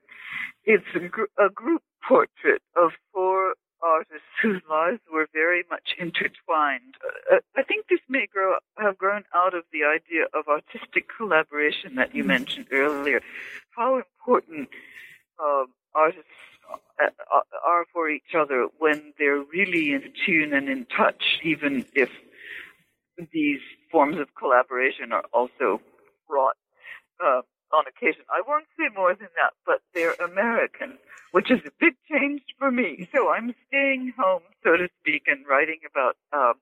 [0.66, 6.96] It's a, gr- a group portrait of four artists whose lives were very much intertwined.
[7.32, 11.96] Uh, I think this may grow have grown out of the idea of artistic collaboration
[11.96, 13.22] that you mentioned earlier.
[13.72, 14.70] How important
[15.38, 16.30] uh, artists
[16.72, 21.86] uh, uh, are for each other when they're really in tune and in touch, even
[21.94, 22.10] if
[23.32, 23.60] these
[23.92, 25.82] forms of collaboration are also
[26.30, 26.56] wrought
[27.24, 27.42] uh,
[27.74, 28.24] on occasion.
[28.30, 30.98] I won't say more than that, but they're American,
[31.32, 33.10] which is a big change for me.
[33.14, 36.54] So I'm staying home, so to speak, and writing about um,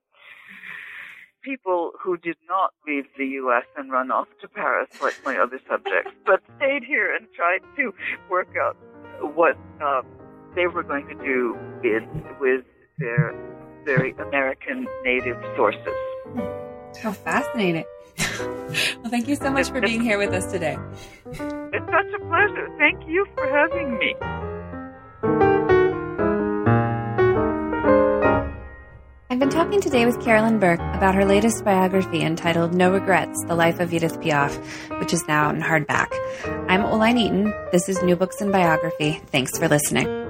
[1.42, 3.64] people who did not leave the U.S.
[3.76, 7.92] and run off to Paris like my other subjects, but stayed here and tried to
[8.30, 8.76] work out
[9.34, 10.06] what um,
[10.54, 12.08] they were going to do in,
[12.40, 12.64] with
[12.98, 13.34] their
[13.84, 15.94] very American native sources.
[17.02, 17.84] How fascinating.
[18.40, 20.76] Well, thank you so much for being here with us today.
[21.26, 22.68] It's such a pleasure.
[22.78, 24.14] Thank you for having me.
[29.30, 33.54] I've been talking today with Carolyn Burke about her latest biography entitled No Regrets The
[33.54, 34.54] Life of Edith Piaf,
[35.00, 36.08] which is now in hardback.
[36.68, 37.54] I'm Oline Eaton.
[37.72, 39.22] This is New Books in Biography.
[39.28, 40.21] Thanks for listening.